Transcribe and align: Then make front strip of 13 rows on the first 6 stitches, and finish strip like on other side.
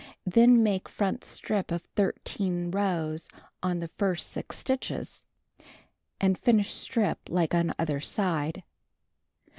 Then 0.25 0.63
make 0.63 0.89
front 0.89 1.23
strip 1.23 1.69
of 1.69 1.83
13 1.95 2.71
rows 2.71 3.29
on 3.61 3.81
the 3.81 3.87
first 3.87 4.31
6 4.31 4.57
stitches, 4.57 5.25
and 6.19 6.39
finish 6.39 6.73
strip 6.73 7.19
like 7.29 7.53
on 7.53 7.71
other 7.77 7.99
side. 7.99 8.63